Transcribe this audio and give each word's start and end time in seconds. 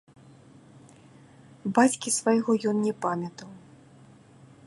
Бацькі 1.77 2.15
свайго 2.19 2.51
ён 2.73 2.77
не 2.89 2.93
памятаў. 3.07 3.49